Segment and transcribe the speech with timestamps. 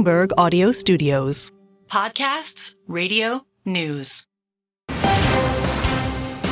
[0.00, 1.50] Bloomberg Audio Studios.
[1.88, 4.26] Podcasts, radio, news.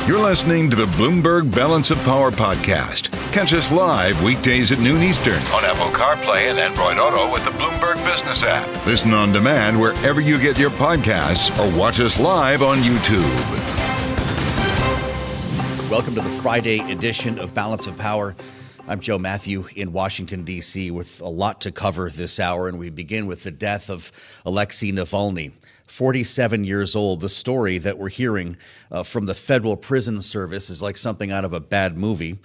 [0.07, 3.11] You're listening to the Bloomberg Balance of Power podcast.
[3.33, 7.49] Catch us live weekdays at noon Eastern on Apple CarPlay and Android Auto with the
[7.51, 8.67] Bloomberg Business app.
[8.85, 13.25] Listen on demand wherever you get your podcasts or watch us live on YouTube.
[15.89, 18.35] Welcome to the Friday edition of Balance of Power.
[18.89, 22.89] I'm Joe Mathieu in Washington, D.C., with a lot to cover this hour, and we
[22.89, 24.11] begin with the death of
[24.47, 25.51] Alexei Navalny.
[25.85, 27.21] 47 years old.
[27.21, 28.57] The story that we're hearing
[28.89, 32.39] uh, from the Federal Prison Service is like something out of a bad movie.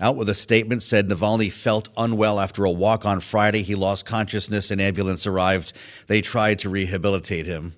[0.00, 3.62] Out with a statement said Navalny felt unwell after a walk on Friday.
[3.62, 4.72] He lost consciousness.
[4.72, 5.74] An ambulance arrived.
[6.08, 7.72] They tried to rehabilitate him,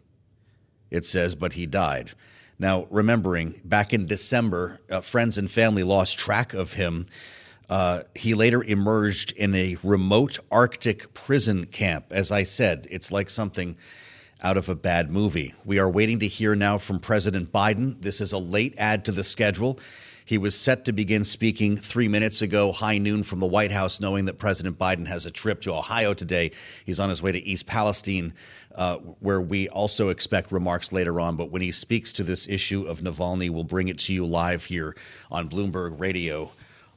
[0.90, 2.12] it says, but he died.
[2.58, 7.04] Now, remembering back in December, uh, friends and family lost track of him.
[7.68, 12.06] Uh, he later emerged in a remote Arctic prison camp.
[12.10, 13.76] As I said, it's like something
[14.42, 15.54] out of a bad movie.
[15.64, 18.00] We are waiting to hear now from President Biden.
[18.00, 19.80] This is a late add to the schedule.
[20.26, 24.00] He was set to begin speaking three minutes ago, high noon from the White House,
[24.00, 26.50] knowing that President Biden has a trip to Ohio today.
[26.84, 28.34] He's on his way to East Palestine,
[28.74, 31.36] uh, where we also expect remarks later on.
[31.36, 34.64] But when he speaks to this issue of Navalny, we'll bring it to you live
[34.64, 34.96] here
[35.30, 36.50] on Bloomberg Radio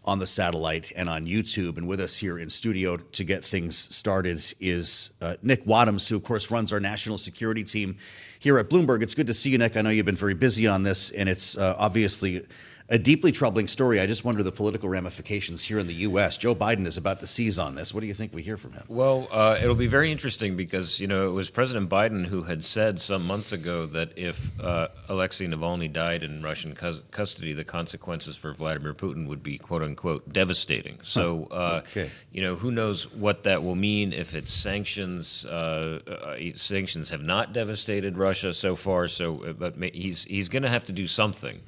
[0.09, 1.77] on the satellite and on YouTube.
[1.77, 6.15] And with us here in studio to get things started is uh, Nick Wadhams, who,
[6.15, 7.95] of course, runs our national security team
[8.39, 9.03] here at Bloomberg.
[9.03, 9.77] It's good to see you, Nick.
[9.77, 12.45] I know you've been very busy on this, and it's uh, obviously
[12.89, 13.99] a deeply troubling story.
[13.99, 16.37] I just wonder the political ramifications here in the U.S.
[16.37, 17.93] Joe Biden is about to seize on this.
[17.93, 18.83] What do you think we hear from him?
[18.87, 22.63] Well, uh, it'll be very interesting because you know it was President Biden who had
[22.63, 27.63] said some months ago that if uh, Alexei Navalny died in Russian cus- custody, the
[27.63, 30.97] consequences for Vladimir Putin would be "quote unquote" devastating.
[31.03, 32.09] So, uh, okay.
[32.31, 35.45] you know, who knows what that will mean if it's sanctions?
[35.45, 40.69] Uh, uh, sanctions have not devastated Russia so far, so but he's he's going to
[40.69, 41.59] have to do something.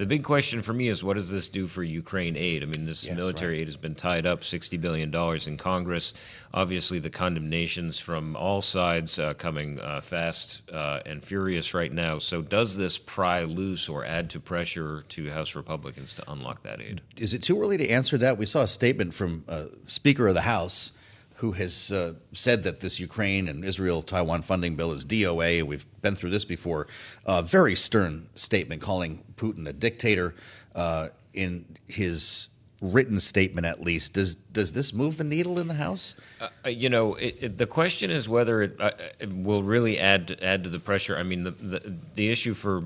[0.00, 2.62] The big question for me is what does this do for Ukraine aid?
[2.62, 3.60] I mean, this yes, military right.
[3.62, 5.14] aid has been tied up $60 billion
[5.46, 6.14] in Congress.
[6.52, 12.18] Obviously, the condemnations from all sides uh, coming uh, fast uh, and furious right now.
[12.18, 16.80] So, does this pry loose or add to pressure to House Republicans to unlock that
[16.80, 17.00] aid?
[17.16, 18.38] Is it too early to answer that?
[18.38, 20.92] We saw a statement from uh, Speaker of the House
[21.40, 25.62] who has uh, said that this Ukraine and Israel Taiwan funding bill is DOA.
[25.62, 26.86] We've been through this before.
[27.24, 30.34] A very stern statement calling Putin a dictator
[30.74, 32.48] uh, in his
[32.80, 34.14] written statement, at least.
[34.14, 36.16] Does does this move the needle in the House?
[36.40, 39.98] Uh, uh you know, it, it, the question is whether it, uh, it, will really
[39.98, 41.16] add add to the pressure.
[41.16, 42.82] I mean, the, the the issue for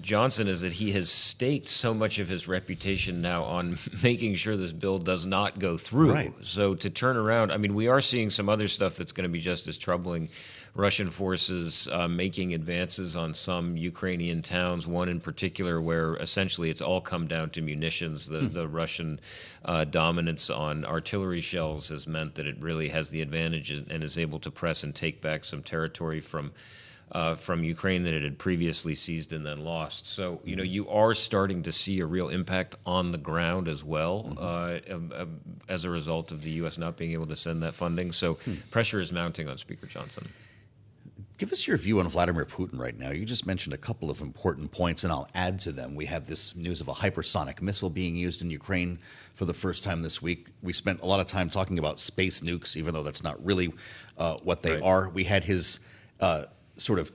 [0.00, 4.56] Johnson is that he has staked so much of his reputation now on making sure
[4.56, 6.12] this bill does not go through.
[6.12, 6.34] Right.
[6.42, 9.32] So to turn around, I mean, we are seeing some other stuff that's going to
[9.32, 10.28] be just as troubling.
[10.76, 16.82] Russian forces uh, making advances on some Ukrainian towns, one in particular where essentially it's
[16.82, 18.28] all come down to munitions.
[18.28, 18.54] The, hmm.
[18.54, 19.18] the Russian
[19.64, 24.18] uh, dominance on artillery shells has meant that it really has the advantage and is
[24.18, 26.52] able to press and take back some territory from
[27.12, 30.08] uh, from Ukraine that it had previously seized and then lost.
[30.08, 33.84] So, you know, you are starting to see a real impact on the ground as
[33.84, 35.12] well mm-hmm.
[35.12, 35.24] uh,
[35.68, 36.78] as a result of the U.S.
[36.78, 38.10] not being able to send that funding.
[38.10, 38.54] So, hmm.
[38.72, 40.28] pressure is mounting on Speaker Johnson.
[41.38, 43.10] Give us your view on Vladimir Putin right now.
[43.10, 45.94] You just mentioned a couple of important points, and I'll add to them.
[45.94, 48.98] We have this news of a hypersonic missile being used in Ukraine
[49.34, 50.46] for the first time this week.
[50.62, 53.74] We spent a lot of time talking about space nukes, even though that's not really
[54.16, 54.82] uh, what they right.
[54.82, 55.10] are.
[55.10, 55.78] We had his
[56.20, 56.44] uh,
[56.78, 57.12] sort of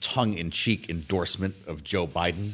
[0.00, 2.52] tongue in cheek endorsement of Joe Biden.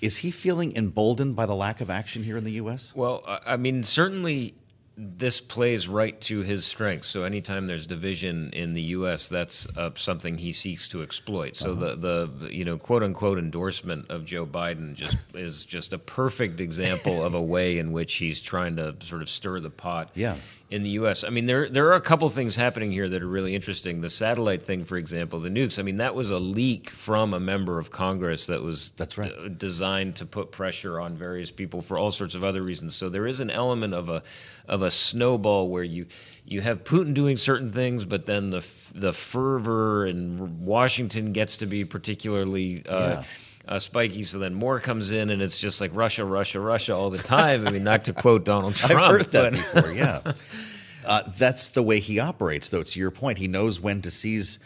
[0.00, 2.94] Is he feeling emboldened by the lack of action here in the U.S.?
[2.94, 4.54] Well, I mean, certainly
[4.96, 7.08] this plays right to his strengths.
[7.08, 11.56] So anytime there's division in the U.S., that's uh, something he seeks to exploit.
[11.56, 11.96] So uh-huh.
[11.96, 16.60] the the you know quote unquote endorsement of Joe Biden just is just a perfect
[16.60, 20.10] example of a way in which he's trying to sort of stir the pot.
[20.14, 20.36] Yeah
[20.70, 21.24] in the U.S.
[21.24, 24.00] I mean, there there are a couple things happening here that are really interesting.
[24.00, 25.78] The satellite thing, for example, the nukes.
[25.78, 29.32] I mean, that was a leak from a member of Congress that was that's right
[29.36, 32.94] d- designed to put pressure on various people for all sorts of other reasons.
[32.94, 34.22] So there is an element of a
[34.68, 36.06] of a snowball where you
[36.44, 41.66] you have Putin doing certain things, but then the the fervor in Washington gets to
[41.66, 42.84] be particularly.
[42.86, 43.24] Uh, yeah
[43.70, 44.22] uh, spiky.
[44.22, 47.66] So then more comes in, and it's just like Russia, Russia, Russia all the time.
[47.66, 48.94] I mean, not to quote Donald Trump.
[48.94, 49.52] I've heard that but...
[49.52, 49.92] before.
[49.92, 50.32] Yeah,
[51.06, 52.70] uh, that's the way he operates.
[52.70, 54.58] Though to your point, he knows when to seize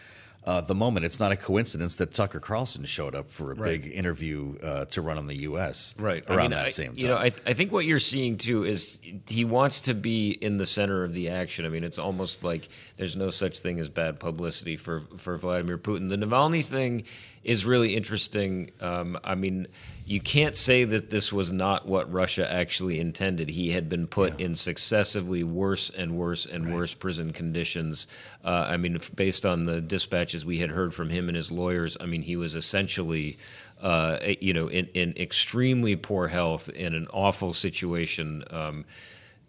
[0.47, 1.07] uh, the moment.
[1.07, 3.83] It's not a coincidence that Tucker Carlson showed up for a Right.
[3.83, 5.95] big interview uh, to run on the U.S.
[5.99, 6.97] right around I mean, that I, same time.
[6.99, 8.99] You know, I, I think what you're seeing too is
[9.29, 11.65] he wants to be in the center of the action.
[11.65, 15.79] I mean, it's almost like there's no such thing as bad publicity for for Vladimir
[15.79, 16.09] Putin.
[16.11, 17.05] The Navalny thing
[17.45, 18.71] is really interesting.
[18.81, 19.69] Um, I mean,
[20.07, 23.49] you can't say that this was not what Russia actually intended.
[23.49, 28.07] He had been put in successively worse and worse and worse prison conditions.
[28.45, 31.97] Uh, I mean, based on the dispatches we had heard from him and his lawyers,
[32.01, 33.39] I mean, he was essentially,
[33.81, 38.45] uh, you know, in, in extremely poor health, in an awful situation.
[38.51, 38.85] Um,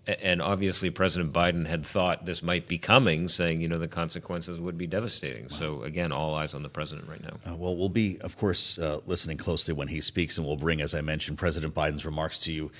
[0.07, 4.59] and obviously, President Biden had thought this might be coming, saying, you know, the consequences
[4.59, 5.49] would be devastating.
[5.49, 7.37] So, again, all eyes on the president right now.
[7.51, 10.81] Uh, well, we'll be, of course, uh, listening closely when he speaks, and we'll bring,
[10.81, 12.71] as I mentioned, President Biden's remarks to you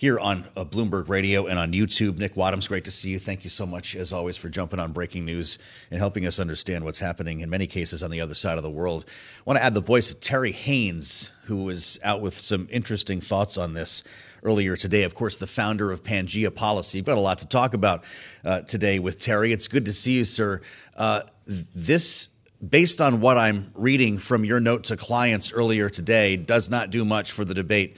[0.00, 2.16] here on uh, Bloomberg Radio and on YouTube.
[2.16, 3.18] Nick Wadhams, great to see you.
[3.18, 5.58] Thank you so much, as always, for jumping on breaking news
[5.90, 8.70] and helping us understand what's happening in many cases on the other side of the
[8.70, 9.04] world.
[9.06, 13.20] I want to add the voice of Terry Haines, who was out with some interesting
[13.20, 14.02] thoughts on this
[14.42, 15.04] earlier today.
[15.04, 16.98] Of course, the founder of Pangea Policy.
[16.98, 18.04] We've got a lot to talk about
[18.44, 19.52] uh, today with Terry.
[19.52, 20.60] It's good to see you, sir.
[20.96, 22.28] Uh, this
[22.66, 27.04] based on what I'm reading from your note to clients earlier today, does not do
[27.04, 27.96] much for the debate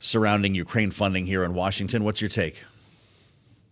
[0.00, 2.04] surrounding Ukraine funding here in Washington.
[2.04, 2.62] What's your take?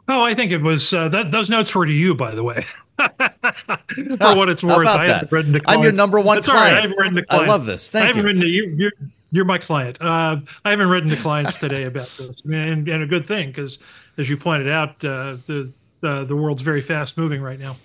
[0.06, 2.64] Oh, I think it was uh, that, those notes were to you, by the way.
[2.99, 3.06] For
[4.37, 5.32] what it's worth, I haven't that?
[5.32, 6.56] written to I'm your number one That's right.
[6.56, 6.79] client.
[6.79, 7.91] I haven't written to I love this.
[7.91, 8.26] Thank I haven't you.
[8.26, 8.75] Written to you.
[8.76, 8.93] You're,
[9.30, 10.00] you're my client.
[10.00, 13.78] Uh, I haven't written to clients today about this, and, and a good thing because,
[14.16, 15.70] as you pointed out, uh, the
[16.02, 17.76] uh, the world's very fast moving right now.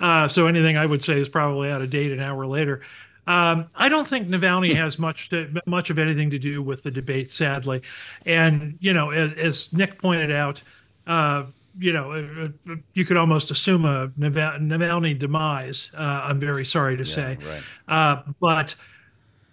[0.00, 2.82] Uh, so anything I would say is probably out of date an hour later.
[3.26, 6.90] Um, I don't think Navalny has much to, much of anything to do with the
[6.90, 7.82] debate, sadly.
[8.26, 10.60] And you know, as, as Nick pointed out,
[11.06, 11.44] uh,
[11.78, 15.90] you know, uh, uh, you could almost assume a Naval- Navalny demise.
[15.96, 17.62] Uh, I'm very sorry to say, right.
[17.88, 18.74] uh, but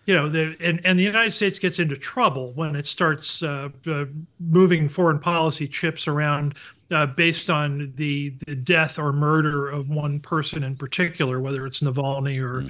[0.09, 3.69] you know, the, and, and the United States gets into trouble when it starts uh,
[3.85, 4.05] uh,
[4.39, 6.55] moving foreign policy chips around
[6.89, 11.81] uh, based on the, the death or murder of one person in particular, whether it's
[11.81, 12.65] Navalny or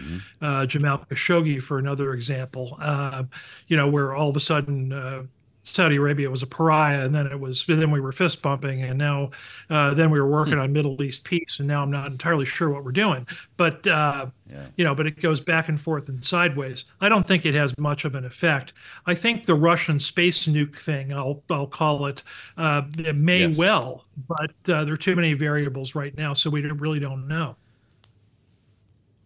[0.45, 2.77] uh, Jamal Khashoggi, for another example.
[2.81, 3.23] Uh,
[3.67, 5.23] you know, where all of a sudden uh,
[5.69, 8.97] Saudi Arabia was a pariah, and then it was then we were fist bumping, and
[8.97, 9.31] now
[9.69, 12.69] uh, then we were working on Middle East peace, and now I'm not entirely sure
[12.69, 13.27] what we're doing.
[13.57, 14.27] But uh,
[14.75, 16.85] you know, but it goes back and forth and sideways.
[17.01, 18.73] I don't think it has much of an effect.
[19.05, 22.23] I think the Russian space nuke thing, I'll I'll call it,
[22.57, 23.57] uh, it may Yes.
[23.57, 27.55] well, but uh, there are too many variables right now, so we really don't know.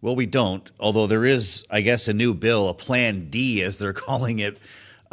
[0.00, 3.78] Well, we don't, although there is, I guess, a new bill, a Plan D, as
[3.78, 4.58] they're calling it,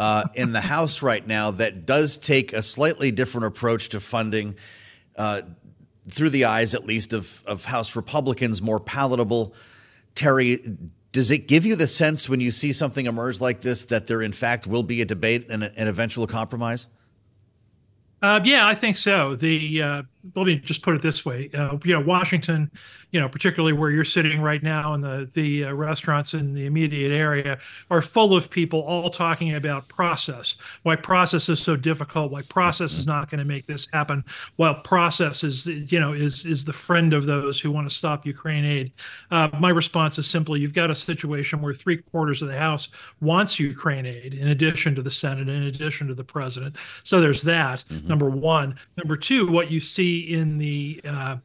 [0.01, 4.55] uh, in the House right now that does take a slightly different approach to funding,
[5.15, 5.43] uh,
[6.09, 9.53] through the eyes, at least, of, of House Republicans, more palatable.
[10.15, 10.75] Terry,
[11.11, 14.23] does it give you the sense when you see something emerge like this that there,
[14.23, 16.87] in fact, will be a debate and an eventual compromise?
[18.23, 19.35] Uh, yeah, I think so.
[19.35, 20.01] The uh,
[20.35, 22.71] let me just put it this way: uh, you know, Washington,
[23.11, 26.65] you know, particularly where you're sitting right now, and the the uh, restaurants in the
[26.65, 27.57] immediate area
[27.89, 30.57] are full of people all talking about process.
[30.83, 32.31] Why process is so difficult?
[32.31, 34.23] Why process is not going to make this happen?
[34.57, 38.25] While process is, you know, is is the friend of those who want to stop
[38.25, 38.91] Ukraine aid.
[39.31, 42.89] Uh, my response is simply: you've got a situation where three quarters of the House
[43.21, 46.75] wants Ukraine aid, in addition to the Senate, in addition to the president.
[47.03, 47.83] So there's that.
[48.07, 48.75] Number one.
[48.97, 51.37] Number two, what you see in the uh,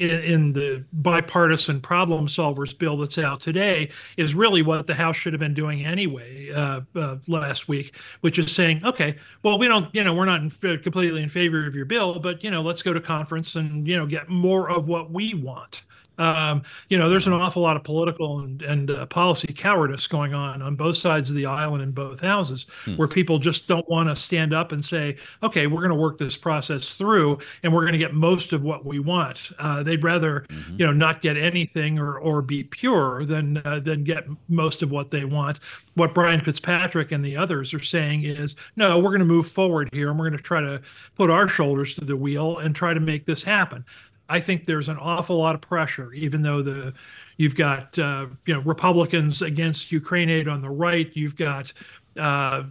[0.00, 5.14] in, in the bipartisan problem solvers bill that's out today is really what the House
[5.14, 9.68] should have been doing anyway uh, uh, last week, which is saying, okay, well, we
[9.68, 12.62] don't, you know, we're not in, completely in favor of your bill, but you know,
[12.62, 15.82] let's go to conference and you know get more of what we want.
[16.20, 20.34] Um, you know, there's an awful lot of political and, and uh, policy cowardice going
[20.34, 23.88] on on both sides of the aisle and in both houses, where people just don't
[23.88, 27.72] want to stand up and say, "Okay, we're going to work this process through, and
[27.72, 30.44] we're going to get most of what we want." Uh, they'd rather,
[30.76, 34.90] you know, not get anything or or be pure than uh, than get most of
[34.90, 35.58] what they want.
[35.94, 39.88] What Brian Fitzpatrick and the others are saying is, "No, we're going to move forward
[39.92, 40.82] here, and we're going to try to
[41.16, 43.86] put our shoulders to the wheel and try to make this happen."
[44.30, 46.94] I think there's an awful lot of pressure, even though the
[47.36, 51.72] you've got uh, you know Republicans against Ukraine aid on the right, you've got
[52.16, 52.62] uh,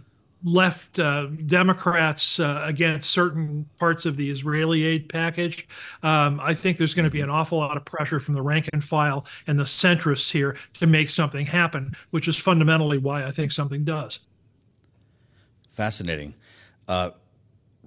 [0.42, 5.68] left uh, Democrats uh, against certain parts of the Israeli aid package.
[6.02, 8.68] Um, I think there's going to be an awful lot of pressure from the rank
[8.72, 13.32] and file and the centrists here to make something happen, which is fundamentally why I
[13.32, 14.20] think something does.
[15.72, 16.34] Fascinating.
[16.88, 17.10] Uh,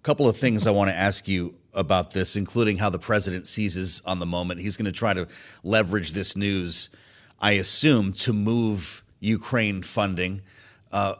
[0.03, 4.01] couple of things I want to ask you about this, including how the president seizes
[4.05, 4.59] on the moment.
[4.59, 5.27] He's going to try to
[5.63, 6.89] leverage this news
[7.43, 10.41] I assume, to move Ukraine funding.
[10.93, 11.15] Uh,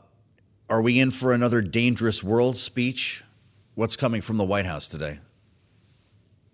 [0.69, 3.25] are we in for another dangerous world speech?
[3.75, 5.19] What's coming from the White House today?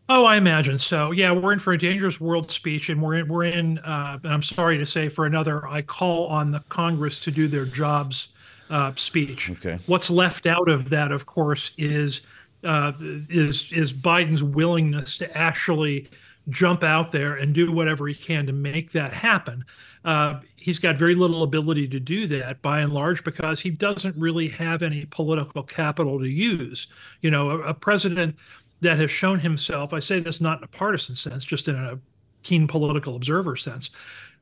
[0.09, 1.11] Oh, I imagine so.
[1.11, 3.77] Yeah, we're in for a dangerous world speech, and we're in, we're in.
[3.77, 7.47] Uh, and I'm sorry to say, for another, I call on the Congress to do
[7.47, 8.29] their jobs
[8.69, 9.49] uh, speech.
[9.49, 9.79] Okay.
[9.87, 12.21] What's left out of that, of course, is
[12.63, 12.93] uh,
[13.29, 16.09] is is Biden's willingness to actually
[16.49, 19.63] jump out there and do whatever he can to make that happen.
[20.03, 24.15] Uh, he's got very little ability to do that by and large because he doesn't
[24.15, 26.87] really have any political capital to use.
[27.21, 28.35] You know, a, a president
[28.81, 31.99] that has shown himself, I say this not in a partisan sense, just in a
[32.43, 33.89] keen political observer sense,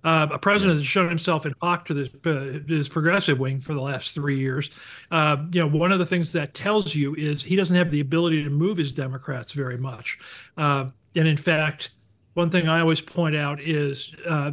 [0.03, 3.73] uh, a president has shown himself in hock to this, uh, this progressive wing for
[3.73, 4.69] the last three years.
[5.11, 7.99] Uh, you know, one of the things that tells you is he doesn't have the
[7.99, 10.19] ability to move his Democrats very much.
[10.55, 10.85] Uh,
[11.15, 11.89] and in fact,
[12.35, 14.51] one thing I always point out is uh,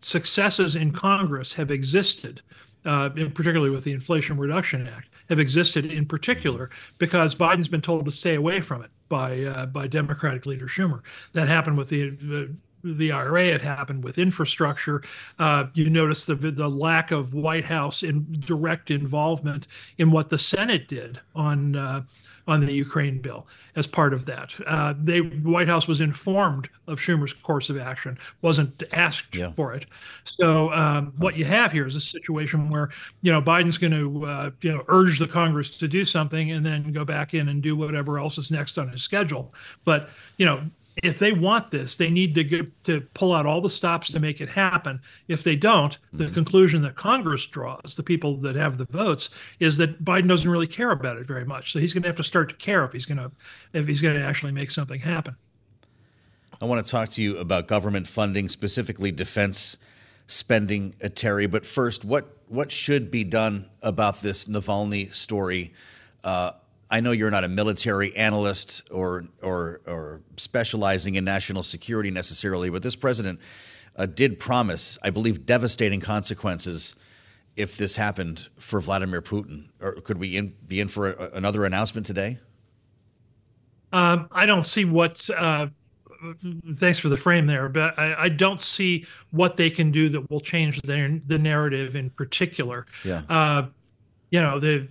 [0.00, 2.40] successes in Congress have existed,
[2.84, 8.04] uh, particularly with the Inflation Reduction Act, have existed in particular because Biden's been told
[8.04, 11.02] to stay away from it by uh, by Democratic leader Schumer.
[11.32, 12.52] That happened with the uh,
[12.84, 13.46] the IRA.
[13.46, 15.02] It happened with infrastructure.
[15.38, 19.66] Uh, you notice the the lack of White House in direct involvement
[19.98, 22.02] in what the Senate did on uh,
[22.48, 24.54] on the Ukraine bill as part of that.
[24.66, 29.50] Uh, they White House was informed of Schumer's course of action, wasn't asked Yeah.
[29.52, 29.86] for it.
[30.24, 32.90] So um, what you have here is a situation where
[33.22, 36.64] you know Biden's going to uh, you know urge the Congress to do something and
[36.64, 39.52] then go back in and do whatever else is next on his schedule.
[39.84, 40.62] But you know
[41.02, 44.20] if they want this, they need to get, to pull out all the stops to
[44.20, 45.00] make it happen.
[45.28, 49.28] If they don't, the conclusion that Congress draws, the people that have the votes,
[49.60, 51.72] is that Biden doesn't really care about it very much.
[51.72, 53.30] So he's going to have to start to care if he's going to
[53.74, 55.36] if he's going to actually make something happen.
[56.60, 59.76] I want to talk to you about government funding, specifically defense
[60.26, 61.46] spending, Terry.
[61.46, 65.74] But first, what what should be done about this Navalny story?
[66.24, 66.52] Uh,
[66.90, 72.70] I know you're not a military analyst or or or specializing in national security necessarily,
[72.70, 73.40] but this president
[73.96, 76.94] uh, did promise, I believe, devastating consequences
[77.56, 79.68] if this happened for Vladimir Putin.
[79.80, 82.38] Or could we in, be in for a, another announcement today?
[83.92, 85.28] Um, I don't see what.
[85.30, 85.68] Uh,
[86.76, 90.30] thanks for the frame there, but I, I don't see what they can do that
[90.30, 92.86] will change their the narrative in particular.
[93.04, 93.22] Yeah.
[93.28, 93.66] Uh,
[94.30, 94.88] you know the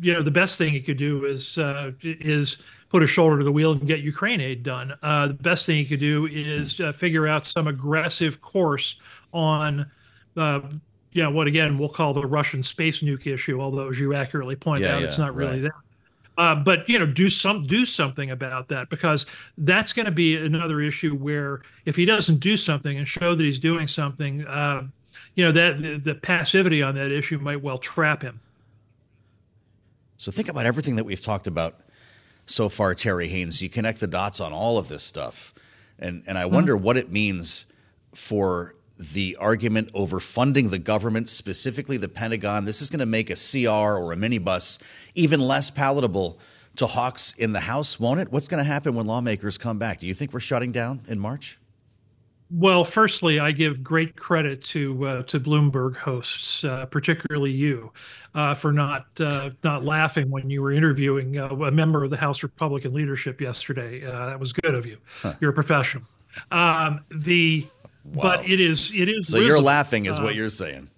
[0.00, 3.44] you know the best thing he could do is uh, is put a shoulder to
[3.44, 4.94] the wheel and get Ukraine aid done.
[5.02, 8.96] Uh, the best thing he could do is uh, figure out some aggressive course
[9.32, 9.90] on.
[10.36, 10.60] Uh,
[11.12, 11.46] you know what?
[11.46, 13.60] Again, we'll call the Russian space nuke issue.
[13.60, 15.72] Although, as you accurately point Yeah, out, yeah, it's not really right.
[15.72, 15.72] that.
[16.38, 19.24] Uh, but you know, do some do something about that because
[19.56, 23.42] that's going to be another issue where if he doesn't do something and show that
[23.42, 24.86] he's doing something, uh,
[25.34, 28.40] you know, that the, the passivity on that issue might well trap him.
[30.18, 31.80] So think about everything that we've talked about
[32.46, 33.60] so far, Terry Haines.
[33.60, 35.52] You connect the dots on all of this stuff,
[35.98, 36.54] and and I hmm.
[36.54, 37.66] wonder what it means
[38.14, 42.64] for the argument over funding the government, specifically the Pentagon.
[42.64, 44.78] This is going to make a CR or a minibus
[45.14, 46.38] even less palatable
[46.76, 48.32] to hawks in the House, won't it?
[48.32, 49.98] What's going to happen when lawmakers come back?
[49.98, 51.58] Do you think we're shutting down in March?
[52.50, 57.92] Well, firstly, I give great credit to uh, to Bloomberg hosts, uh, particularly you,
[58.34, 62.16] uh, for not uh, not laughing when you were interviewing uh, a member of the
[62.16, 64.06] House Republican leadership yesterday.
[64.06, 64.98] Uh, that was good of you.
[65.40, 66.04] You're a professional.
[66.52, 67.66] Um, the
[68.04, 70.88] but it is it is So you're laughing, is what you're saying.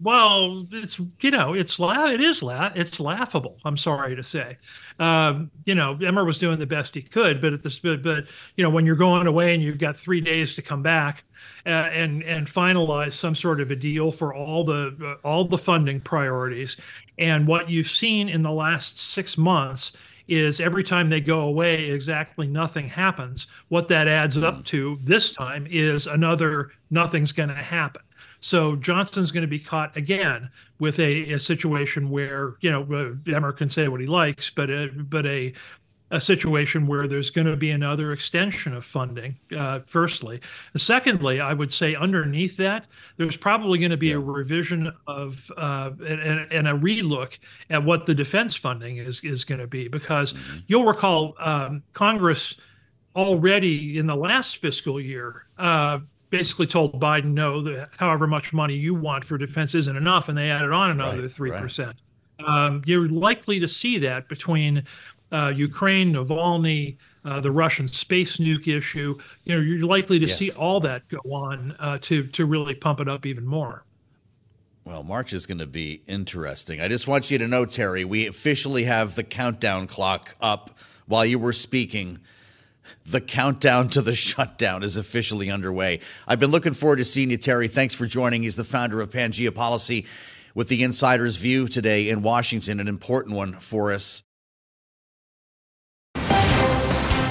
[0.00, 3.58] Well, it's you know, it's la- it is la- it's laughable.
[3.64, 4.56] I'm sorry to say.
[5.00, 8.26] Um, you know, Emmer was doing the best he could, but at this, but, but
[8.56, 11.24] you know, when you're going away and you've got three days to come back
[11.66, 15.58] uh, and and finalize some sort of a deal for all the uh, all the
[15.58, 16.76] funding priorities,
[17.18, 19.92] and what you've seen in the last six months
[20.28, 23.46] is every time they go away, exactly nothing happens.
[23.68, 28.02] What that adds up to this time is another nothing's going to happen.
[28.40, 33.34] So Johnson's going to be caught again with a, a situation where you know uh,
[33.34, 35.52] Emmer can say what he likes, but a, but a
[36.10, 39.36] a situation where there's going to be another extension of funding.
[39.56, 40.40] Uh, firstly,
[40.76, 42.86] secondly, I would say underneath that,
[43.18, 48.06] there's probably going to be a revision of uh, and, and a relook at what
[48.06, 50.34] the defense funding is is going to be because
[50.66, 52.56] you'll recall um, Congress
[53.14, 55.98] already in the last fiscal year uh,
[56.30, 60.50] basically told Biden no, however much money you want for defense isn't enough, and they
[60.50, 61.60] added on another Right, three right.
[61.60, 61.96] percent.
[62.46, 64.84] Um, you're likely to see that between
[65.32, 69.18] uh, Ukraine, Navalny, uh, the Russian space nuke issue.
[69.44, 70.38] You know, you're likely to Yes.
[70.38, 73.84] see all that go on uh, to to really pump it up even more.
[74.84, 76.80] Well, March is going to be interesting.
[76.80, 81.26] I just want you to know, Terry, we officially have the countdown clock up while
[81.26, 82.20] you were speaking.
[83.06, 86.00] The countdown to the shutdown is officially underway.
[86.26, 87.68] I've been looking forward to seeing you, Terry.
[87.68, 88.42] Thanks for joining.
[88.42, 90.06] He's the founder of Pangea Policy
[90.54, 94.22] with the Insider's View today in Washington, an important one for us.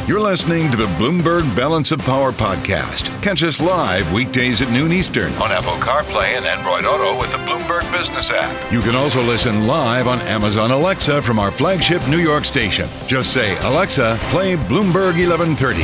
[0.07, 3.11] You're listening to the Bloomberg Balance of Power podcast.
[3.21, 7.39] Catch us live weekdays at noon Eastern on Apple CarPlay and Android Auto with the
[7.39, 8.71] Bloomberg Business app.
[8.71, 12.87] You can also listen live on Amazon Alexa from our flagship New York station.
[13.07, 15.83] Just say, Alexa, play Bloomberg 1130.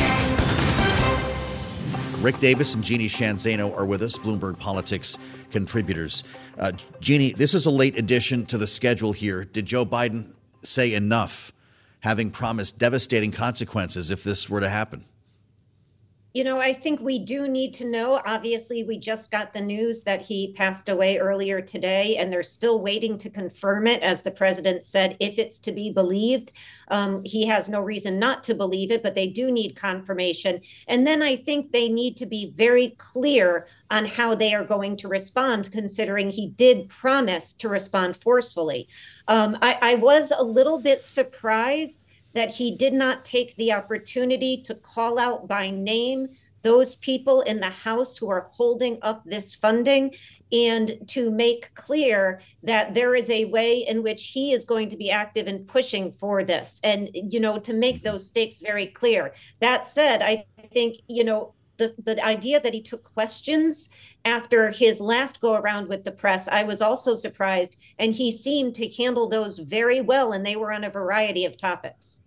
[2.22, 5.18] Rick Davis and Jeannie Sheehan Zaino are with us, Bloomberg Politics
[5.50, 6.24] contributors.
[6.58, 9.44] Uh, Jeannie, this is a late addition to the schedule here.
[9.44, 11.52] Did Joe Biden say enough,
[12.04, 15.06] having promised devastating consequences if this were to happen?
[16.34, 18.20] You know, I think we do need to know.
[18.26, 22.80] Obviously, we just got the news that he passed away earlier today, and they're still
[22.80, 24.02] waiting to confirm it.
[24.02, 26.50] As the president said, if it's to be believed,
[26.88, 30.60] um, he has no reason not to believe it, but they do need confirmation.
[30.88, 34.96] And then I think they need to be very clear on how they are going
[34.96, 38.88] to respond, considering he did promise to respond forcefully.
[39.28, 42.00] Um, I, I was a little bit surprised
[42.34, 46.28] that he did not take the opportunity to call out by name
[46.64, 50.14] those people in the House who are holding up this funding
[50.50, 54.96] and to make clear that there is a way in which he is going to
[54.96, 59.34] be active in pushing for this and, you know, to make those stakes very clear.
[59.60, 63.90] That said, I think, you know, the, the idea that he took questions
[64.24, 67.76] after his last go around with the press, I was also surprised.
[67.98, 71.58] And he seemed to handle those very well, and they were on a variety of
[71.58, 72.20] topics.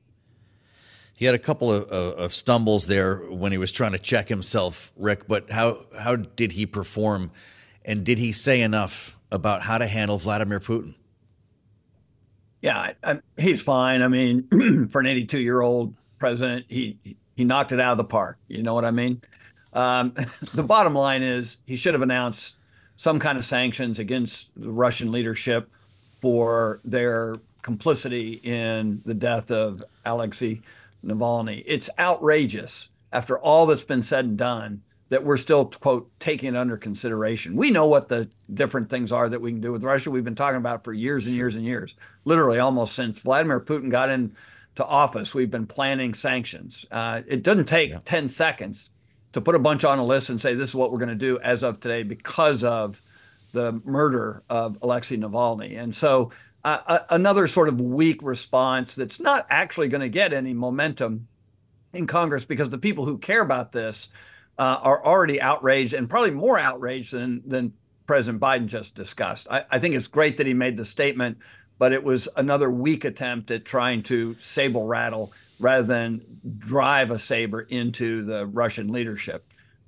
[1.18, 4.30] He had a couple of, of, of stumbles there when he was trying to check
[4.30, 5.28] himself, Rick.
[5.28, 7.32] But how how did he perform,
[7.84, 10.94] and did he say enough about how to handle Vladimir Putin?
[12.62, 14.04] Yeah, I, I, he's fine.
[14.04, 17.00] I mean, for an 82 year old president, he
[17.36, 18.38] he knocked it out of the park.
[18.48, 19.20] You know what I mean?
[19.74, 20.14] Um,
[20.54, 22.58] the bottom line is he should have announced
[22.96, 25.68] some kind of sanctions against the Russian leadership
[26.22, 30.62] for their complicity in the death of Alexei
[31.04, 31.64] Navalny.
[31.66, 36.58] It's outrageous after all that's been said and done that we're still quote taking it
[36.58, 37.56] under consideration.
[37.56, 40.12] We know what the different things are that we can do with Russia.
[40.12, 43.90] We've been talking about for years and years and years, literally almost since Vladimir Putin
[43.90, 44.36] got into
[44.80, 45.34] office.
[45.34, 46.86] We've been planning sanctions.
[46.92, 48.00] Uh, it doesn't take yeah.
[48.04, 48.90] ten seconds
[49.34, 51.16] to put a bunch on a list and say this is what we're going to
[51.16, 53.02] do as of today because of
[53.54, 55.78] the murder of Alexei Navalny.
[55.78, 56.32] And so
[57.10, 61.27] another sort of weak response that's not actually going to get any momentum
[61.93, 64.10] in Congress because the people who care about this
[64.58, 67.73] uh, are already outraged and probably more outraged than than
[68.08, 69.47] President Biden just discussed.
[69.51, 71.38] I, I, think it's great that he made the statement,
[71.77, 76.21] but it was another weak attempt at trying to sable rattle rather than
[76.58, 79.43] drive a saber into the Russian leadership.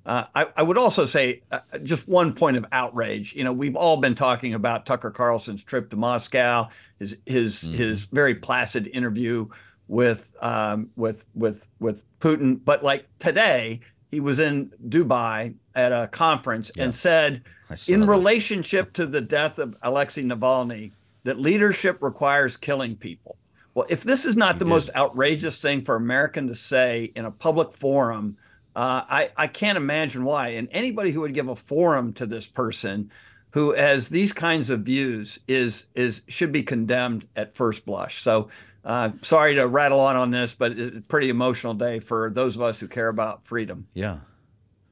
[0.06, 3.34] Uh, I, I, would also say uh, just one point of outrage.
[3.34, 7.74] You know, we've all been talking about Tucker Carlson's trip to Moscow, his his mm-hmm.
[7.74, 9.46] his very placid interview
[9.88, 12.60] with um, with with with Putin.
[12.64, 16.84] But like today, he was in Dubai at a conference yeah.
[16.84, 17.42] and said,
[17.88, 20.92] in relationship to the death of Alexei Navalny,
[21.24, 23.36] that leadership requires killing people.
[23.74, 24.70] Well, if this is not he the did.
[24.70, 28.36] most outrageous thing for American to say in a public forum
[28.76, 30.48] uh, I, I can't imagine why.
[30.48, 33.10] And anybody who would give a forum to this person
[33.50, 38.22] who has these kinds of views is is should be condemned at first blush.
[38.22, 38.48] So
[38.84, 42.56] uh, sorry to rattle on on this, but it's a pretty emotional day for those
[42.56, 43.86] of us who care about freedom.
[43.94, 44.18] Yeah.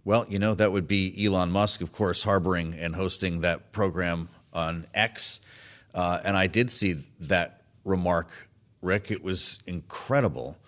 [0.05, 4.29] Well, you know, that would be Elon Musk, of course, harboring and hosting that program
[4.53, 5.41] on X.
[5.95, 8.49] Uh, and I did see that remark,
[8.83, 9.11] Rick.
[9.11, 10.59] It was incredible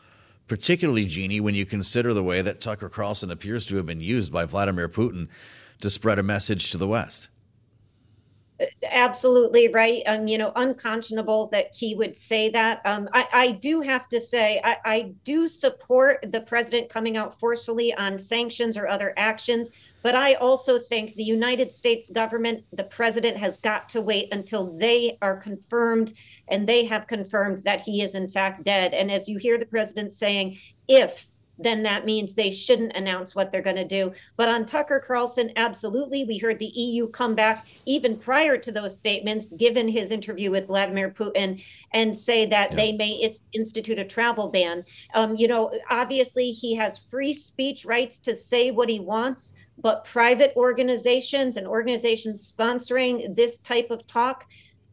[0.51, 4.33] particularly, Jeannie, when you consider the way that Tucker Carlson appears to have been used
[4.33, 5.29] by Vladimir Putin
[5.81, 7.29] to spread a message to the West
[8.91, 10.03] absolutely right.
[10.07, 12.81] Um, you know, unconscionable that he would say that.
[12.85, 17.39] Um, I, I do have to say, I, I do support the president coming out
[17.39, 19.71] forcefully on sanctions or other actions,
[20.03, 24.77] but I also think the United States government, the president, has got to wait until
[24.77, 26.13] they are confirmed
[26.49, 28.95] and they have confirmed that he is in fact dead.
[28.95, 31.30] And as you hear the president saying, if
[31.63, 34.13] then that means they shouldn't announce what they're going to do.
[34.37, 36.25] But on Tucker Carlson, absolutely.
[36.25, 40.67] We heard the EU come back even prior to those statements, given his interview with
[40.67, 42.77] Vladimir Putin, and say that yeah.
[42.77, 44.85] they may is- institute a travel ban.
[45.15, 50.05] Um, you know, obviously, he has free speech rights to say what he wants, but
[50.05, 54.47] private organizations and organizations sponsoring this type of talk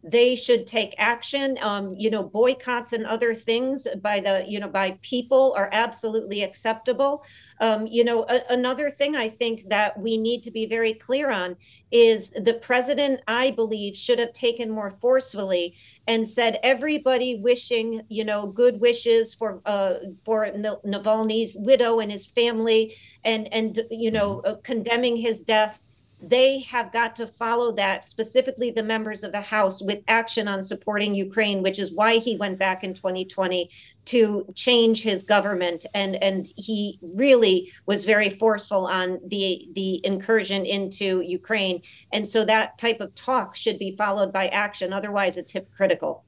[0.10, 1.58] they should take action.
[1.62, 6.44] Um, you know, boycotts and other things by the, you know, by people are absolutely
[6.44, 7.24] acceptable.
[7.60, 11.30] Um, you know, a- another thing I think that we need to be very clear
[11.30, 11.58] on
[11.92, 15.76] is the president, I believe, should have taken more forcefully
[16.08, 22.26] and said everybody wishing, you know, good wishes for uh, for Navalny's widow and his
[22.26, 25.84] family, and and you know, uh, condemning his death
[26.20, 30.64] they have got to follow that, specifically the members of the House, with action on
[30.64, 33.70] supporting Ukraine, which is why he went back in 2020
[34.06, 35.86] to change his government.
[35.94, 41.82] And, and he really was very forceful on the, the incursion into Ukraine.
[42.12, 44.94] And so that type of talk should be followed by action.
[44.94, 46.24] Otherwise, it's hypocritical.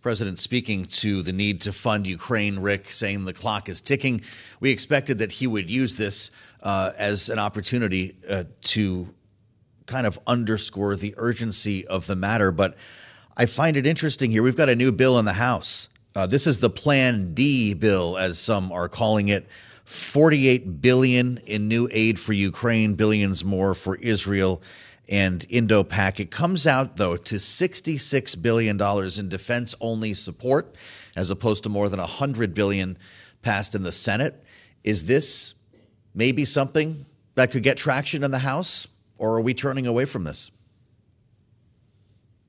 [0.00, 4.22] President speaking to the need to fund Ukraine, Rick, saying the clock is ticking.
[4.60, 6.30] We expected that he would use this
[6.62, 9.12] uh, as an opportunity uh, to
[9.86, 12.52] kind of underscore the urgency of the matter.
[12.52, 12.76] But
[13.36, 14.42] I find it interesting here.
[14.42, 15.88] We've got a new bill in the House.
[16.14, 19.48] Uh, this is the Plan D bill, as some are calling it.
[19.88, 24.62] 48 billion in new aid for Ukraine, billions more for Israel
[25.08, 26.20] and Indo-Pac.
[26.20, 30.76] It comes out though to $66 billion in defense only support
[31.16, 32.98] as opposed to more than 100 billion
[33.40, 34.44] passed in the Senate.
[34.84, 35.54] Is this
[36.14, 40.22] maybe something that could get traction in the House or are we turning away from
[40.22, 40.50] this?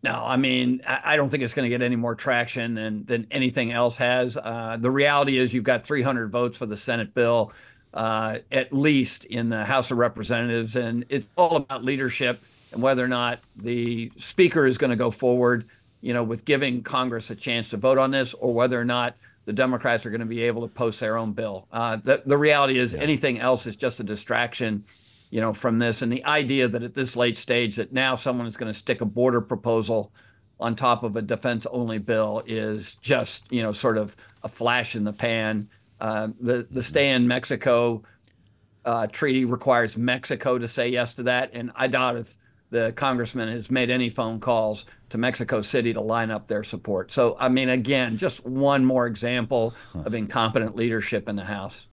[0.01, 3.27] No, I mean, I don't think it's going to get any more traction than than
[3.31, 4.37] anything else has.
[4.37, 7.51] Uh, the reality is, you've got 300 votes for the Senate bill,
[7.93, 13.03] uh, at least in the House of Representatives, and it's all about leadership and whether
[13.03, 15.65] or not the speaker is going to go forward,
[16.01, 19.15] you know, with giving Congress a chance to vote on this, or whether or not
[19.45, 21.67] the Democrats are going to be able to post their own bill.
[21.71, 22.99] Uh, the, the reality is yeah.
[22.99, 24.83] anything else is just a distraction,
[25.29, 26.01] you know, from this.
[26.01, 29.01] And the idea that at this late stage that now someone is going to stick
[29.01, 30.11] a border proposal
[30.59, 34.95] on top of a defense only bill is just, you know, sort of a flash
[34.95, 35.69] in the pan.
[36.01, 38.01] Uh, the the stay in Mexico
[38.85, 42.37] uh, treaty requires Mexico to say yes to that, and I doubt if
[42.71, 47.11] the congressman has made any phone calls to Mexico City to line up their support.
[47.11, 49.73] So, I mean, again, just one more example
[50.05, 51.87] of incompetent leadership in the House.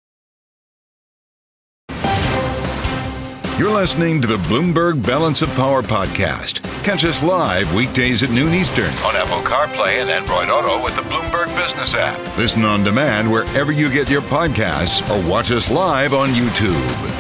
[3.57, 6.61] You're listening to the Bloomberg Balance of Power podcast.
[6.83, 11.03] Catch us live weekdays at noon Eastern on Apple CarPlay and Android Auto with the
[11.03, 12.19] Bloomberg Business app.
[12.37, 17.14] Listen on demand wherever you get your podcasts or watch us live on YouTube.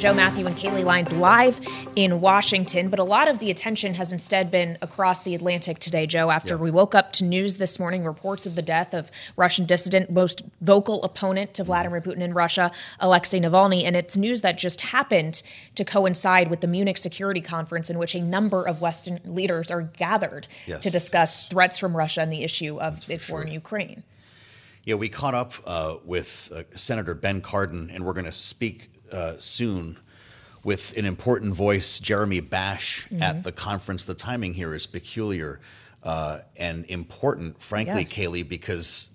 [0.00, 1.60] Joe Mathieu and Kailey Leinz live
[1.94, 6.06] in Washington, but a lot of the attention has instead been across the Atlantic today,
[6.06, 6.60] Joe, after yeah.
[6.62, 10.40] we woke up to news this morning reports of the death of Russian dissident, most
[10.62, 13.84] vocal opponent to Vladimir Putin in Russia, Alexei Navalny.
[13.84, 15.42] And it's news that just happened
[15.74, 19.82] to coincide with the Munich Security Conference, in which a number of Western leaders are
[19.82, 20.82] gathered yes.
[20.82, 24.02] to discuss threats from Russia and the issue of That's its war in Ukraine.
[24.84, 28.88] Yeah, we caught up uh, with uh, Senator Ben Cardin, and we're going to speak
[29.12, 29.98] uh, soon
[30.64, 33.22] with an important voice, Jeremy Bash, mm-hmm.
[33.22, 34.04] at the conference.
[34.04, 35.60] The timing here is peculiar
[36.02, 38.12] uh, and important, frankly, yes.
[38.12, 39.10] Kailey, because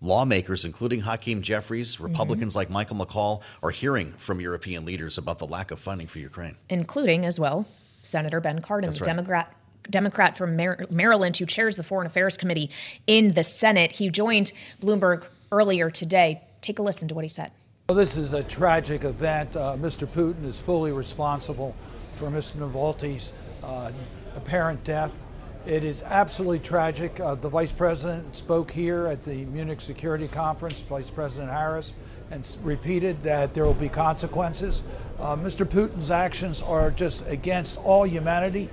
[0.00, 2.04] lawmakers, including Hakeem Jeffries, mm-hmm.
[2.04, 2.58] Republicans mm-hmm.
[2.58, 6.56] like Michael McCaul, are hearing from European leaders about the lack of funding for Ukraine.
[6.68, 7.66] Including, as well,
[8.02, 9.02] Senator Ben Cardin, right.
[9.02, 9.54] Democrat.
[9.90, 12.70] Democrat from Maryland, who chairs the Foreign Affairs Committee
[13.06, 13.92] in the Senate.
[13.92, 16.42] He joined Bloomberg earlier today.
[16.60, 17.52] Take a listen to what he said.
[17.90, 19.56] Well, this is a tragic event.
[19.56, 20.06] Uh, Mr.
[20.06, 21.74] Putin is fully responsible
[22.16, 22.56] for Mr.
[22.56, 23.32] Navalny's
[23.64, 23.92] uh,
[24.36, 25.22] apparent death.
[25.64, 27.18] It is absolutely tragic.
[27.18, 31.94] Uh, the vice president spoke here at the Munich Security Conference, Vice President Harris,
[32.30, 34.82] and repeated that there will be consequences.
[35.18, 35.64] Uh, Mr.
[35.64, 38.68] Putin's actions are just against all humanity.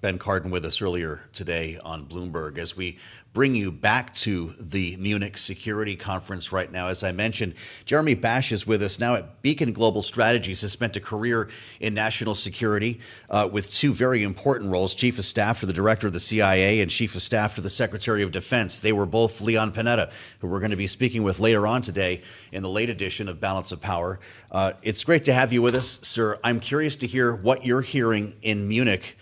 [0.00, 2.98] Ben Cardin with us earlier today on Bloomberg as we
[3.32, 6.86] bring you back to the Munich Security Conference right now.
[6.86, 10.94] As I mentioned, Jeremy Bash is with us now at Beacon Global Strategies, has spent
[10.94, 11.48] a career
[11.80, 16.06] in national security uh, with two very important roles Chief of Staff to the Director
[16.06, 18.78] of the CIA and Chief of Staff to the Secretary of Defense.
[18.78, 22.22] They were both Leon Panetta, who we're going to be speaking with later on today
[22.52, 24.20] in the late edition of Balance of Power.
[24.52, 26.38] Uh, it's great to have you with us, sir.
[26.44, 29.16] I'm curious to hear what you're hearing in Munich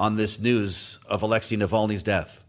[0.00, 2.42] on this news of Alexei Navalny's death?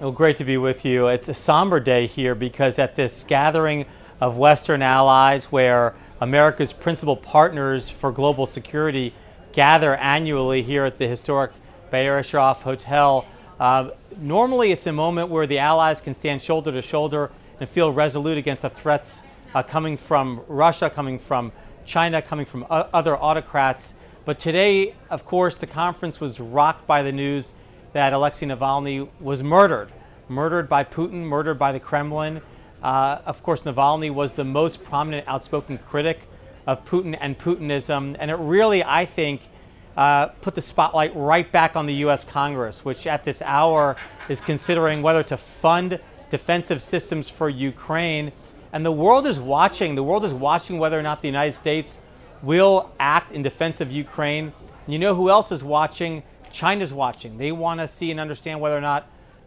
[0.00, 1.06] Well, great to be with you.
[1.06, 3.86] It's a somber day here because at this gathering
[4.20, 9.14] of Western allies where America's principal partners for global security
[9.52, 11.52] gather annually here at the historic
[11.92, 13.24] Bayerischer Hof Hotel,
[13.60, 17.92] uh, normally it's a moment where the allies can stand shoulder to shoulder and feel
[17.92, 19.22] resolute against the threats
[19.54, 21.52] uh, coming from Russia, coming from
[21.84, 23.94] China, coming from other autocrats.
[24.30, 27.52] But today, of course, the conference was rocked by the news
[27.94, 29.90] that Alexei Navalny was murdered,
[30.28, 32.40] murdered by Putin, murdered by the Kremlin.
[32.80, 36.28] Uh, of course, Navalny was the most prominent outspoken critic
[36.68, 39.48] of Putin and Putinism, and it really, I think,
[39.96, 42.24] uh, put the spotlight right back on the U.S.
[42.24, 43.96] Congress, which at this hour
[44.28, 48.30] is considering whether to fund defensive systems for Ukraine.
[48.72, 49.96] And the world is watching.
[49.96, 51.98] The world is watching whether or not the United States
[52.42, 54.52] will act in defense of Ukraine.
[54.86, 56.22] You know who else is watching?
[56.50, 57.38] China's watching.
[57.38, 59.06] They want to see and understand whether or not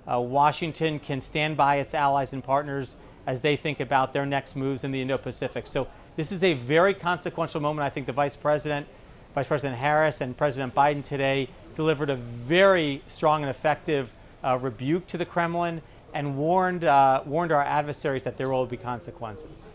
[0.09, 4.55] uh, Washington can stand by its allies and partners as they think about their next
[4.55, 5.67] moves in the Indo Pacific.
[5.67, 7.85] So, this is a very consequential moment.
[7.85, 8.85] I think the Vice President,
[9.33, 15.07] Vice President Harris, and President Biden today delivered a very strong and effective uh, rebuke
[15.07, 15.81] to the Kremlin
[16.13, 19.71] and warned, uh, warned our adversaries that there will be consequences.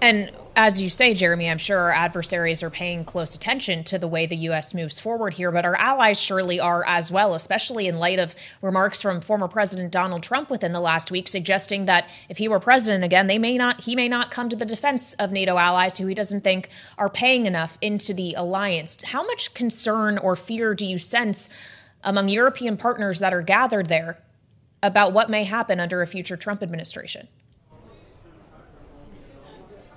[0.00, 4.06] And as you say, Jeremy, I'm sure our adversaries are paying close attention to the
[4.06, 4.72] way the U.S.
[4.72, 9.02] moves forward here, but our allies surely are as well, especially in light of remarks
[9.02, 13.02] from former President Donald Trump within the last week suggesting that if he were president
[13.02, 16.06] again, they may not he may not come to the defense of NATO allies who
[16.06, 18.96] he doesn't think are paying enough into the alliance.
[19.02, 21.48] How much concern or fear do you sense
[22.04, 24.22] among European partners that are gathered there
[24.82, 27.26] about what may happen under a future Trump administration?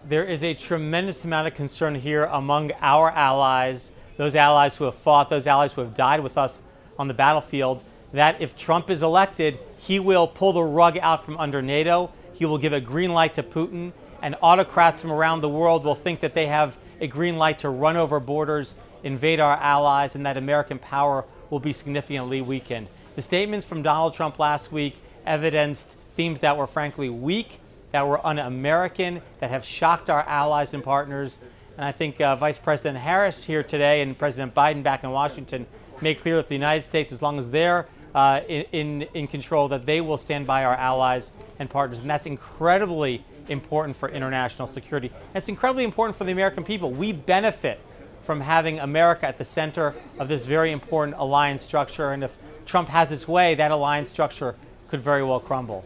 [0.08, 4.96] There is a tremendous amount of concern here among our allies, those allies who have
[4.96, 6.62] fought, those allies who have died with us
[6.98, 11.38] on the battlefield, that if Trump is elected, he will pull the rug out from
[11.38, 12.10] under NATO.
[12.34, 13.92] He will give a green light to Putin,
[14.22, 17.70] and autocrats from around the world will think that they have a green light to
[17.70, 22.88] run over borders, invade our allies, and that American power will be significantly weakened.
[23.16, 27.60] The statements from Donald Trump last week evidenced themes that were frankly weak
[27.92, 31.40] that were un American, that have shocked our allies and partners.
[31.78, 35.66] And I think uh, Vice President Harris here today and President Biden back in Washington
[36.02, 39.86] made clear that the United States, as long as they're uh, in, in control, that
[39.86, 42.00] they will stand by our allies and partners.
[42.00, 45.08] And that's incredibly important for international security.
[45.08, 46.92] And it's incredibly important for the American people.
[46.92, 47.80] We benefit
[48.22, 52.12] from having America at the center of this very important alliance structure.
[52.12, 54.56] And if Trump has its way, that alliance structure
[54.90, 55.86] could very well crumble.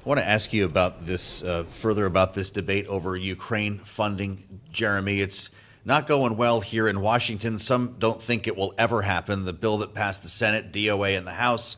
[0.00, 4.62] I want to ask you about this uh, further about this debate over Ukraine funding,
[4.72, 5.20] Jeremy.
[5.20, 5.50] It's
[5.84, 7.58] not going well here in Washington.
[7.58, 9.44] Some don't think it will ever happen.
[9.44, 11.76] The bill that passed the Senate, DOA, and the House,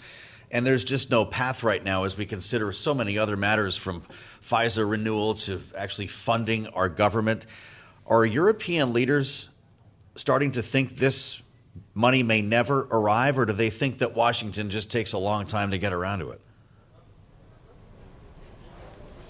[0.53, 4.05] and there's just no path right now as we consider so many other matters from
[4.41, 7.47] FISA renewal to actually funding our government.
[8.07, 9.49] Are European leaders
[10.15, 11.43] starting to think this
[11.93, 15.73] money may never arrive, or do they think that Washington just takes a long time
[15.73, 16.41] to get around to it?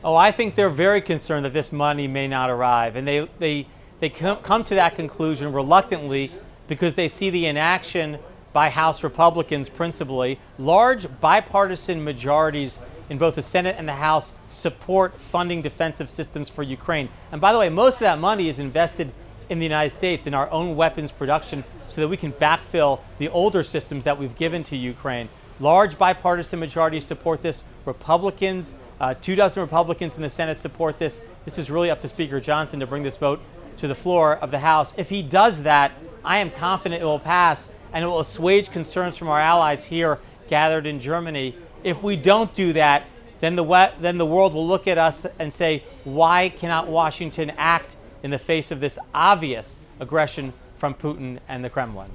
[0.04, 2.96] Oh, I think they're very concerned that this money may not arrive.
[2.96, 3.66] And they, they,
[4.00, 6.32] they come to that conclusion reluctantly
[6.66, 8.18] because they see the inaction
[8.52, 10.38] by House Republicans principally.
[10.58, 16.62] Large bipartisan majorities in both the Senate and the House support funding defensive systems for
[16.62, 17.08] Ukraine.
[17.30, 19.12] And by the way, most of that money is invested
[19.48, 23.28] in the United States in our own weapons production so that we can backfill the
[23.28, 25.28] older systems that we've given to Ukraine.
[25.60, 27.64] Large bipartisan majorities support this.
[27.84, 31.20] Republicans, uh, two dozen Republicans in the Senate support this.
[31.44, 33.40] This is really up to Speaker Johnson to bring this vote
[33.78, 34.94] to the floor of the House.
[34.96, 35.90] If he does that,
[36.24, 40.20] I am confident it will pass and it will assuage concerns from our allies here
[40.48, 41.56] gathered in Germany.
[41.82, 43.02] If we don't do that,
[43.40, 47.96] then the, then the world will look at us and say, why cannot Washington act
[48.22, 52.10] in the face of this obvious aggression from Putin and the Kremlin?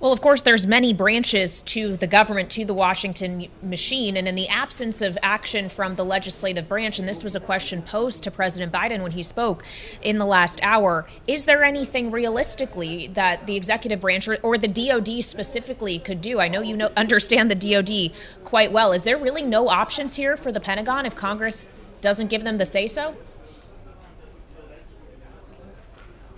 [0.00, 4.34] Well, of course, there's many branches to the government, to the Washington machine, and in
[4.34, 8.30] the absence of action from the legislative branch, and this was a question posed to
[8.30, 9.62] President Biden when he spoke
[10.00, 14.68] in the last hour, is there anything realistically that the executive branch or, or the
[14.68, 16.40] DoD specifically could do?
[16.40, 18.92] I know you know, understand the DoD quite well.
[18.92, 21.68] Is there really no options here for the Pentagon if Congress
[22.00, 23.16] doesn't give them the say so?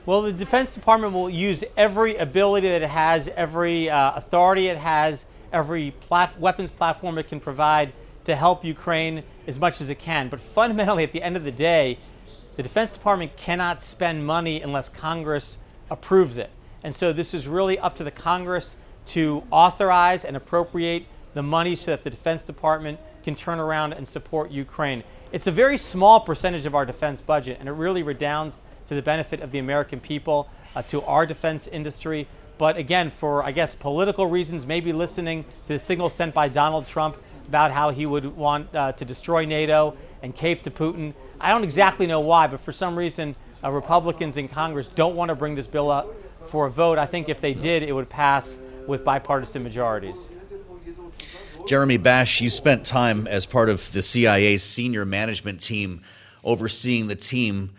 [0.04, 4.76] Well, the Defense Department will use every ability that it has, every uh, authority it
[4.76, 7.92] has, every plat- weapons platform it can provide
[8.24, 10.28] to help Ukraine as much as it can.
[10.28, 11.98] But fundamentally, at the end of the day,
[12.56, 16.50] the Defense Department cannot spend money unless Congress approves it.
[16.82, 18.74] And so this is really up to the Congress
[19.06, 24.08] to authorize and appropriate the money so that the Defense Department can turn around and
[24.08, 25.04] support Ukraine.
[25.30, 29.03] It's a very small percentage of our defense budget, and it really redounds to the
[29.03, 32.27] benefit of the American people, uh, to our defense industry.
[32.59, 36.87] But again, for I guess political reasons, maybe listening to the signal sent by Donald
[36.87, 37.16] Trump
[37.49, 41.14] about how he would want uh, to destroy NATO and cave to Putin.
[41.40, 45.29] I don't exactly know why, but for some reason, uh, Republicans in Congress don't want
[45.31, 46.09] to bring this bill up
[46.45, 46.99] for a vote.
[46.99, 50.31] I think if they did, it would pass with bipartisan majorities.
[51.66, 56.03] Jeremy Bash, you spent time as part of the CIA's senior management team
[56.42, 57.71] overseeing the team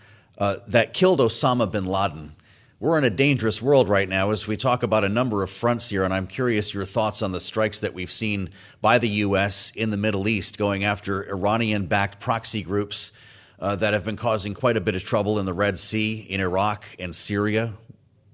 [0.44, 2.36] uh, that killed Osama bin Laden.
[2.82, 5.88] We're in a dangerous world right now as we talk about a number of fronts
[5.88, 8.50] here, and I'm curious your thoughts on the strikes that we've seen
[8.82, 9.72] by the U.S.
[9.74, 13.14] in the Middle East going after Iranian backed proxy groups
[13.58, 16.42] uh, that have been causing quite a bit of trouble in the Red Sea, in
[16.42, 17.74] Iraq, and Syria.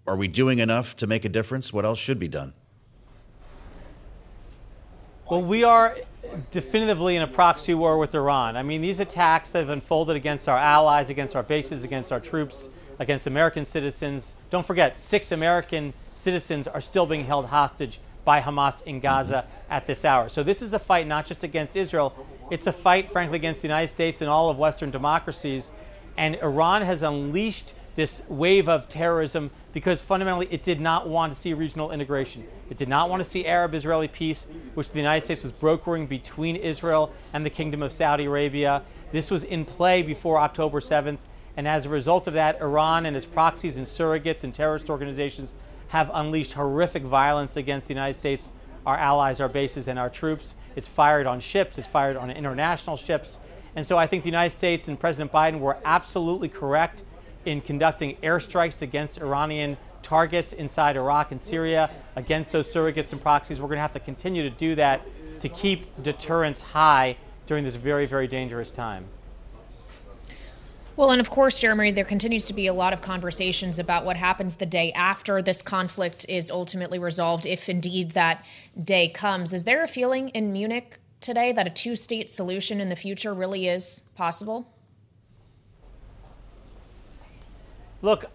[0.08, 1.72] Are we doing enough to make a difference?
[1.72, 2.56] What else should be done?
[5.30, 5.96] Well, we are
[6.52, 8.58] definitively in a proxy war with Iran.
[8.58, 12.20] I mean, these attacks that have unfolded against our allies, against our bases, against our
[12.20, 14.36] troops, against American citizens.
[14.50, 19.88] Don't forget, six American citizens are still being held hostage by Hamas in Gaza at
[19.88, 20.30] this hour.
[20.30, 22.14] So this is a fight not just against Israel,
[22.52, 25.72] it's a fight, frankly, against the United States and all of Western democracies.
[26.18, 31.38] And Iran has unleashed this wave of terrorism because fundamentally it did not want to
[31.38, 32.46] see regional integration.
[32.70, 36.08] It did not want to see Arab Israeli peace, which the United States was brokering
[36.08, 38.84] between Israel and the Kingdom of Saudi Arabia.
[39.12, 41.20] This was in play before October 7th.
[41.58, 45.56] And as a result of that, Iran and its proxies and surrogates and terrorist organizations
[45.90, 48.52] have unleashed horrific violence against the United States,
[48.86, 50.56] our allies, our bases, and our troops.
[50.76, 53.40] It's fired on ships, it's fired on international ships.
[53.76, 57.04] And so I think the United States and President Biden were absolutely correct
[57.46, 63.62] in conducting airstrikes against Iranian targets inside Iraq and Syria, against those surrogates and proxies.
[63.62, 65.02] We're going to have to continue to do that
[65.40, 69.06] to keep deterrence high during this very, very dangerous time.
[70.96, 74.18] Well, and of course, Jeremy, there continues to be a lot of conversations about what
[74.18, 78.46] happens the day after this conflict is ultimately resolved, if indeed that
[78.84, 79.54] day comes.
[79.54, 83.34] Is there a feeling in Munich today that a two state solution in the future
[83.34, 84.68] really is possible?
[88.02, 88.26] Look,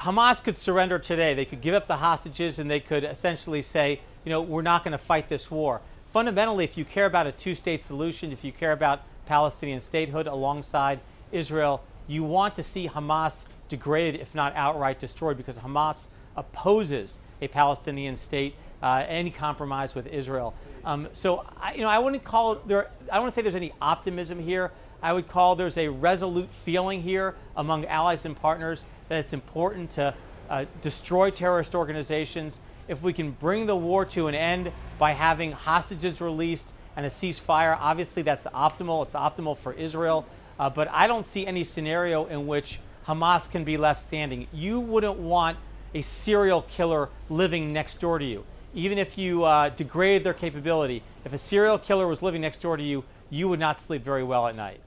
[0.00, 1.34] Hamas could surrender today.
[1.34, 4.82] They could give up the hostages and they could essentially say, you know, we're not
[4.82, 5.80] going to fight this war.
[6.06, 10.26] Fundamentally, if you care about a two state solution, if you care about Palestinian statehood
[10.26, 17.20] alongside Israel, you want to see Hamas degraded, if not outright destroyed, because Hamas opposes
[17.40, 20.54] a Palestinian state, uh, any compromise with Israel.
[20.84, 22.90] Um, so, I, you know, I wouldn't call there.
[23.10, 24.72] I don't want to say there's any optimism here.
[25.02, 29.90] I would call there's a resolute feeling here among allies and partners that it's important
[29.90, 30.14] to
[30.48, 32.60] uh, destroy terrorist organizations.
[32.88, 37.10] If we can bring the war to an end by having hostages released and a
[37.10, 39.04] ceasefire, obviously that's optimal.
[39.04, 40.24] It's optimal for Israel.
[40.58, 44.46] Uh, but I don't see any scenario in which Hamas can be left standing.
[44.50, 45.58] You wouldn't want
[45.92, 48.44] a serial killer living next door to you.
[48.72, 52.78] Even if you uh, degrade their capability, if a serial killer was living next door
[52.78, 54.80] to you, you would not sleep very well at night.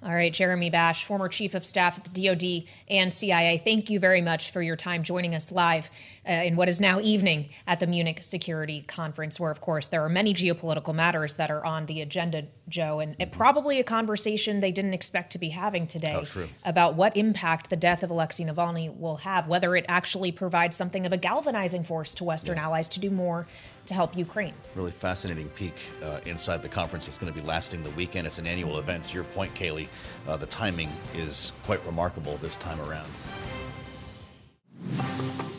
[0.00, 3.98] All right, Jeremy Bash, former chief of staff at the DoD and CIA, thank you
[3.98, 5.90] very much for your time joining us live
[6.28, 10.04] uh, in what is now evening at the Munich Security Conference, where, of course, there
[10.04, 14.60] are many geopolitical matters that are on the agenda, Joe, and it, probably a conversation
[14.60, 16.24] they didn't expect to be having today
[16.64, 21.06] about what impact the death of Alexey Navalny will have, whether it actually provides something
[21.06, 22.66] of a galvanizing force to Western yeah.
[22.66, 23.48] allies to do more
[23.88, 24.54] to help Ukraine.
[24.74, 27.08] Really fascinating peek uh, inside the conference.
[27.08, 28.26] It's going to be lasting the weekend.
[28.26, 29.04] It's an annual event.
[29.04, 29.88] To your point, Kailey,
[30.26, 33.08] uh, the timing is quite remarkable this time around.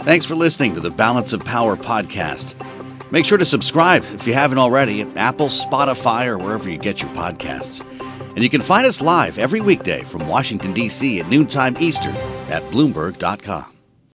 [0.06, 2.56] Thanks for listening to the Balance of Power podcast.
[3.12, 7.02] Make sure to subscribe if you haven't already at Apple, Spotify, or wherever you get
[7.02, 7.84] your podcasts.
[8.30, 11.20] And you can find us live every weekday from Washington, D.C.
[11.20, 12.14] at noontime Eastern
[12.50, 13.79] at Bloomberg.com.